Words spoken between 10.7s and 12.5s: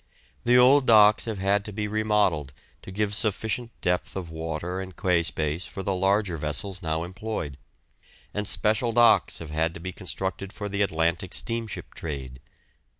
Atlantic steamship trade.